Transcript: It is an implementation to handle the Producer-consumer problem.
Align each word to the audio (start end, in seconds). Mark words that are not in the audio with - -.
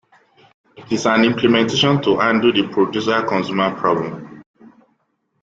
It 0.75 0.91
is 0.91 1.05
an 1.05 1.25
implementation 1.25 2.01
to 2.01 2.17
handle 2.17 2.51
the 2.51 2.67
Producer-consumer 2.69 3.75
problem. 3.75 4.43